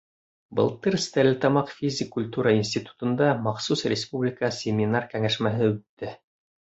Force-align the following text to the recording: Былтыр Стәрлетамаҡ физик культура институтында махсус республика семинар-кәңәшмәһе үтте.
Былтыр 0.59 0.95
Стәрлетамаҡ 1.01 1.73
физик 1.81 2.07
культура 2.15 2.53
институтында 2.59 3.27
махсус 3.49 3.85
республика 3.95 4.49
семинар-кәңәшмәһе 4.61 5.69
үтте. 5.75 6.11